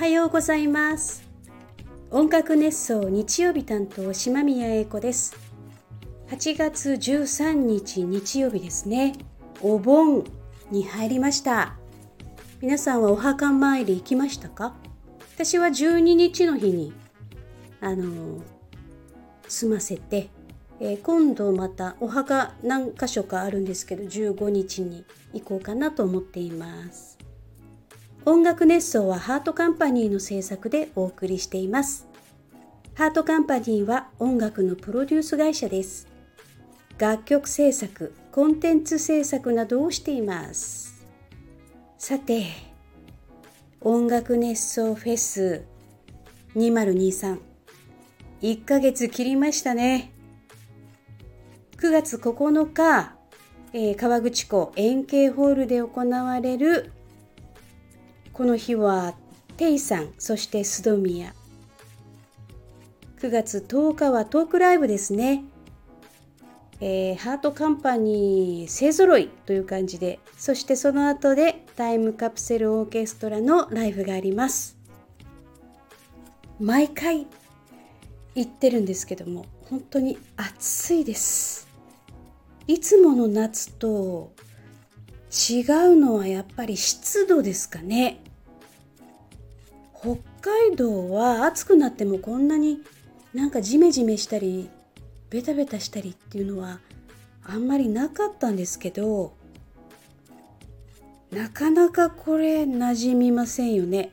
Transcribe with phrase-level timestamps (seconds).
[0.00, 1.28] はようございます。
[2.10, 5.36] 音楽熱奏日曜日担当島宮英子です。
[6.30, 9.12] 8月13日日曜日ですね。
[9.60, 10.24] お盆
[10.70, 11.76] に入りました。
[12.62, 14.74] 皆さんはお墓参り行きましたか？
[15.34, 16.94] 私は12日の日に
[17.82, 18.42] あの
[19.48, 20.30] 済ませて、
[20.80, 25.04] えー、今度またお墓何箇所かあるんですけど15日に
[25.34, 27.19] 行こうかなと思っています。
[28.26, 32.06] 音楽熱奏はハートカンパニーの制作でお送りしています。
[32.94, 36.06] ハートカンパニーは音楽のプロデュース会社です。
[36.98, 41.02] 楽曲制作コンテンツ制作などをしています。
[41.96, 42.44] さて
[43.80, 45.64] 音楽熱奏フェス
[46.56, 47.38] 2023
[48.42, 50.12] 1ヶ月切りましたね。
[51.78, 53.14] 9月9日、
[53.72, 56.92] えー、川口湖円形ホールで行われる
[58.40, 59.12] この日は
[59.58, 61.34] テイさんそしてスドミヤ。
[63.20, 65.44] 9月10日はトークライブですね、
[66.80, 74.78] えー、ハートカンパニー勢ぞろいという感じでそしてその後でタイムカプセルオーケストラのライブがあります。
[76.58, 77.26] 毎回
[78.34, 81.68] 言ってるんですけども本当に暑いです。
[82.66, 84.32] いつもの夏と
[85.30, 88.22] 違うのはやっぱり湿度ですかね。
[90.42, 92.80] 海道は暑くなってもこんなに
[93.34, 94.70] なんかジメジメしたり
[95.28, 96.80] ベタベタしたりっていうのは
[97.44, 99.32] あんまりなかったんですけど
[101.30, 104.10] なかなかこれ馴染みませんよね。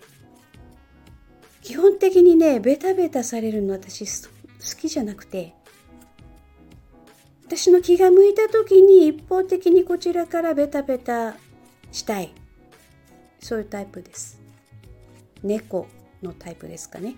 [1.64, 4.30] 基本的にねベタベタされるの私好
[4.80, 5.53] きじゃなくて
[7.45, 11.36] 私の気が向いた時に一方的にこちらからベタベタ
[11.92, 12.33] したい。
[13.39, 14.39] そういうタイプです。
[15.44, 15.88] 猫。
[16.22, 17.16] のタイプですかね。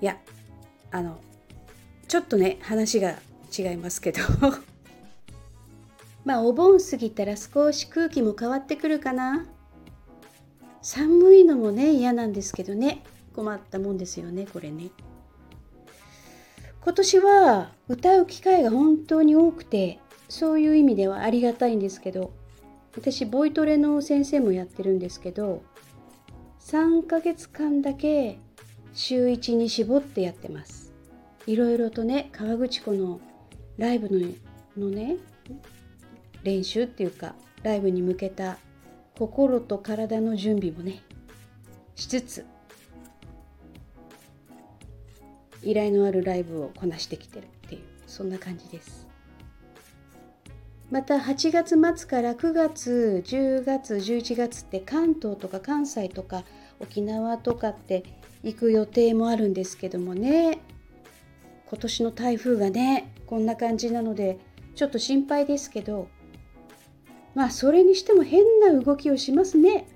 [0.00, 0.18] いや
[0.90, 1.18] あの
[2.08, 3.16] ちょっとね話が
[3.56, 4.20] 違いますけど。
[6.24, 9.46] まあお盆過ぎたら少し空気も変わってくるかな。
[10.82, 13.02] 寒いのもね嫌なんですけどね。
[13.34, 14.90] 困ったもんですよねこれね。
[16.80, 19.98] 今年は歌う機会が本当に多くて
[20.28, 22.32] そういう意味ではありがたいんですけど
[22.96, 25.62] 私ボイトレの先生もやってるんですけど
[26.66, 28.40] 3ヶ月間だけ
[28.92, 30.92] 週1に絞ってやってます。
[31.46, 33.20] いろいろとね河口湖の
[33.78, 34.34] ライブの
[34.76, 35.16] のね
[36.42, 38.58] 練習っていうかライブに向けた
[39.16, 41.02] 心と体の準備もね
[41.94, 42.44] しつつ
[45.62, 49.06] 依頼のあるライブをこなしてきてるっていうそんな感じです。
[50.90, 56.44] また8月末から9月10月11月って関東とか関西とか
[56.78, 58.04] 沖縄とかって
[58.44, 60.60] 行く予定もあるんですけどもね。
[61.68, 64.38] 今年の台風がねこんな感じなので
[64.76, 66.08] ちょっと心配ですけど。
[67.34, 69.86] まあそれにしても変な動きをしますね。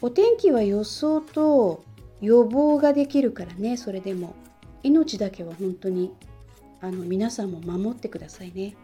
[0.00, 1.84] お天気は予想と
[2.22, 4.34] 予防ができるからねそれでも。
[4.82, 6.12] 命だけは本当に。
[6.80, 8.76] あの皆さんも守ってくださいね。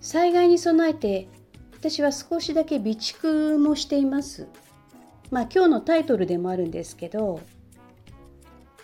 [0.00, 1.28] 災害に備えて
[1.78, 4.48] 私は少しだけ備蓄もしています。
[5.30, 7.40] まあ今日のタイトルでもあるんですけど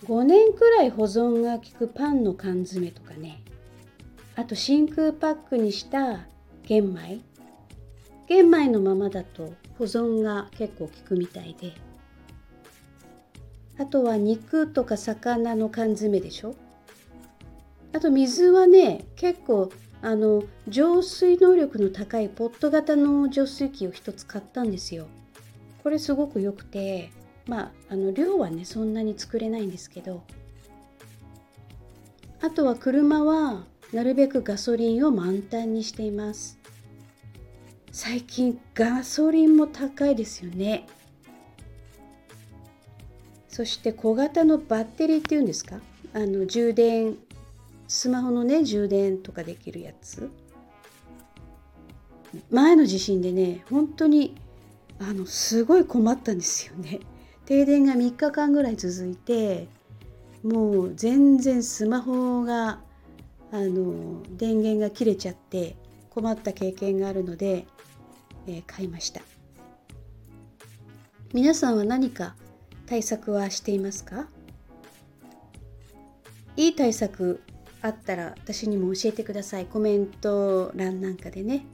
[0.05, 3.43] 5年くらい保存が効くパンの缶詰とかね。
[4.37, 6.27] あと真空パックにした
[6.63, 7.21] 玄米。
[8.29, 11.88] 玄米のままだと保存が結構効くみたいで。
[13.79, 16.55] あとは肉とか魚の缶詰でしょ？
[17.93, 19.71] あと水はね結構
[20.03, 25.07] あの浄水能力の高いポット型の浄水器を一つ買ったんですよ。
[25.83, 27.11] これすごく良くて
[27.47, 30.23] まああの量はねそんなに作れないんですけど。
[32.41, 36.59] あとは車はなるべくガソリンを満タンにしています。
[37.91, 40.87] 最近ガソリンも高いですよね。
[43.59, 45.81] そして小型のバッテリーっていうんですか？
[46.15, 47.17] あの充電
[47.89, 50.31] スマホのね充電とかできるやつ。
[52.53, 54.37] 前の地震でね本当に
[55.01, 57.01] あのすごい困ったんですよね。
[57.47, 59.67] 停電が3日間ぐらい続いて
[60.45, 62.79] もう全然スマホが
[63.51, 65.75] あの電源が切れちゃって
[66.11, 67.67] 困った経験があるので、
[68.47, 69.21] えー、買いました。
[71.35, 72.37] 皆さんは何か
[72.89, 74.29] 対策はしていますか？
[76.57, 77.43] いい対策
[77.83, 79.67] あったら私にも教えてください。
[79.67, 81.67] コメント欄なんかでね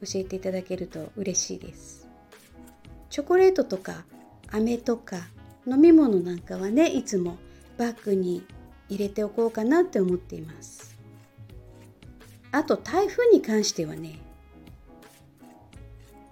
[0.00, 2.08] 教えていただけると嬉しいです。
[3.10, 4.04] チョコレートとか
[4.50, 5.28] 飴とか
[5.66, 7.36] 飲み物なんかはねいつも
[7.76, 8.42] バッグに
[8.88, 10.96] 入れておこうかなって思っています。
[12.52, 14.18] あと台風に関してはね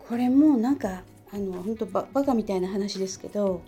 [0.09, 1.03] これもなんか
[1.33, 3.61] あの本当ババカみたいな話ですけど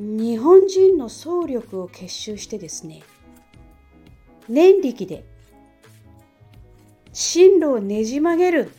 [0.00, 3.02] 日本人の総力を結集してですね
[4.48, 5.24] 念力で
[7.12, 8.70] 進路をねじ曲げる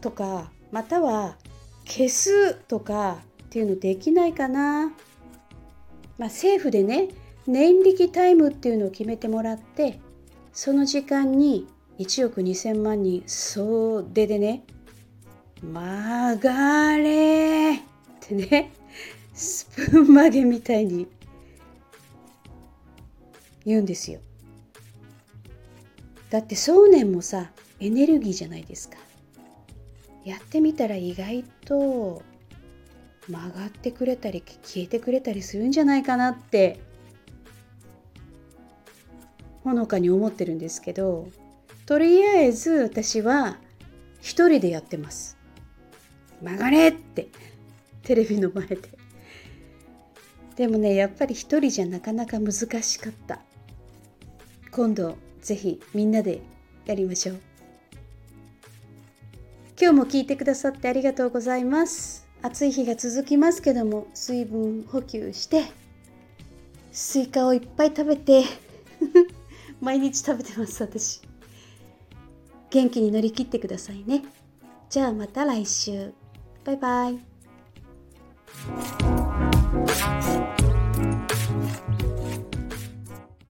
[0.00, 1.36] とかまたは
[1.84, 4.94] 消すとかっていうのできないかな、まあ、
[6.24, 7.10] 政府でね
[7.46, 10.00] 念力タイムっていうのを決めてもらって
[10.52, 11.68] その時間に
[12.00, 14.64] 1億2000万人総出でね
[15.62, 17.80] 曲がれっ
[18.20, 18.72] てね
[19.36, 21.06] スプーン曲げみたいに
[23.66, 24.20] 言うんですよ。
[26.30, 28.96] だって想念もさエネルギーじゃないですか。
[30.24, 32.22] やってみたら意外と
[33.28, 36.80] 曲がってくれたり消えてくれたりするんじゃないかなって
[39.62, 41.28] ほのかに思ってるんですけど
[41.84, 43.58] とりあえず私は
[44.20, 45.36] 一人でやってます。
[46.42, 47.28] 曲がれって
[48.02, 49.05] テレビの前で。
[50.56, 53.40] でもねやっぱり一人じゃなかなか難しかった。
[54.70, 56.40] 今度ぜひみんなで
[56.86, 57.40] やりましょう。
[59.78, 62.26] 今日も聞いてくださってありがとうございます。
[62.42, 65.64] 暑い日が続きますけども水分補給して
[66.92, 68.44] スイカをいっぱい食べて
[69.80, 71.20] 毎日食べてます私。
[72.70, 74.24] 元気に乗り切ってくださいね。
[74.88, 76.12] じゃあまた来週。
[76.64, 77.18] バイバイ。